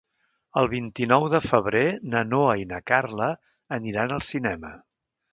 El 0.59 0.67
vint-i-nou 0.69 1.25
de 1.33 1.41
febrer 1.47 1.83
na 2.13 2.23
Noa 2.29 2.55
i 2.61 2.65
na 2.71 2.79
Carla 2.91 3.27
aniran 3.77 4.15
al 4.17 4.25
cinema. 4.29 4.73